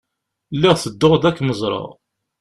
[0.55, 1.87] Lliɣ tedduɣ-d ad kem-ẓreɣ.